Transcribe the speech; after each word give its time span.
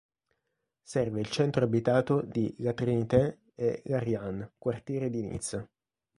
Serve 0.81 1.19
il 1.19 1.29
centro 1.29 1.63
abitato 1.63 2.21
di 2.21 2.55
La 2.57 2.73
Trinité 2.73 3.41
e 3.53 3.83
"L'Ariane" 3.85 4.53
quartiere 4.57 5.11
di 5.11 5.21
Nizza. 5.21 5.69